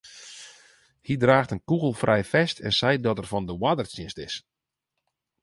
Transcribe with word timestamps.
Hy 1.05 1.13
draacht 1.23 1.53
in 1.55 1.65
kûgelfrij 1.69 2.25
fest 2.31 2.57
en 2.67 2.73
seit 2.79 3.01
dat 3.03 3.19
er 3.21 3.29
fan 3.31 3.45
de 3.49 3.55
oardertsjinst 3.63 4.17
is. 4.27 4.35